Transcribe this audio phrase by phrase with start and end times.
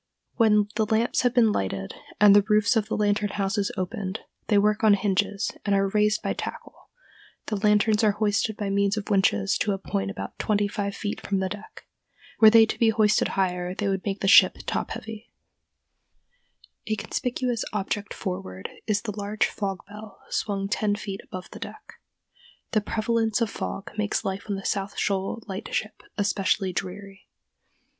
[0.37, 4.83] When the lamps have been lighted and the roofs of the lantern houses opened,—they work
[4.83, 9.73] on hinges, and are raised by tackle,—the lanterns are hoisted by means of winches to
[9.73, 11.85] a point about twenty five feet from the deck.
[12.39, 15.29] Were they to be hoisted higher they would make the ship top heavy.
[16.87, 16.87] [Illustration: LIGHTSHIP NO.
[16.87, 17.65] 1, NANTUCKET NEW SOUTH SHOALS.] A conspicuous
[18.01, 21.99] object forward is the large fog bell swung ten feet above the deck.
[22.71, 27.27] The prevalence of fog makes life on the South Shoal Lightship especially dreary.